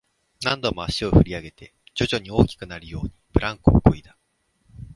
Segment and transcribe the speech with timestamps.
[0.41, 4.17] 何度も足を振り上げて、徐々に大きくなるように、ブランコをこいだ